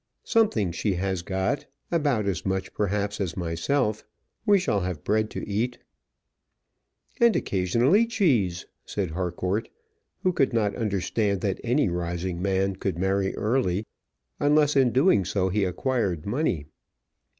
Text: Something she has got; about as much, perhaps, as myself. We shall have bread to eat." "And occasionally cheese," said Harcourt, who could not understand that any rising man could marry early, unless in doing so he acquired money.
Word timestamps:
Something 0.23 0.71
she 0.71 0.95
has 0.95 1.21
got; 1.21 1.67
about 1.91 2.25
as 2.25 2.43
much, 2.43 2.73
perhaps, 2.73 3.21
as 3.21 3.37
myself. 3.37 4.03
We 4.47 4.57
shall 4.57 4.79
have 4.79 5.03
bread 5.03 5.29
to 5.29 5.47
eat." 5.47 5.77
"And 7.19 7.35
occasionally 7.35 8.07
cheese," 8.07 8.65
said 8.83 9.11
Harcourt, 9.11 9.69
who 10.23 10.33
could 10.33 10.53
not 10.53 10.75
understand 10.75 11.41
that 11.41 11.61
any 11.63 11.87
rising 11.87 12.41
man 12.41 12.77
could 12.77 12.97
marry 12.97 13.35
early, 13.35 13.85
unless 14.39 14.75
in 14.75 14.91
doing 14.91 15.23
so 15.23 15.49
he 15.49 15.65
acquired 15.65 16.25
money. 16.25 16.65